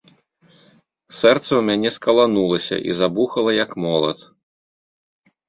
Сэрца 1.17 1.47
ў 1.59 1.61
мяне 1.67 1.89
скаланулася 1.97 2.75
і 2.89 2.97
забухала, 3.01 3.51
як 3.63 3.71
молат. 3.87 4.19